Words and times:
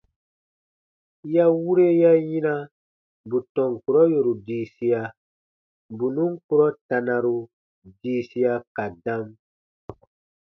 Ya 1.35 1.45
wure 1.61 1.89
ya 2.01 2.11
yina 2.27 2.53
bù 3.29 3.37
tɔn 3.53 3.71
kurɔ 3.83 4.01
yòru 4.13 4.33
diisia, 4.45 5.01
bù 5.97 6.05
nùn 6.15 6.33
kurɔ 6.47 6.67
tanaru 6.87 7.35
diisia 8.01 8.53
ka 8.75 8.83
dam. 9.03 9.23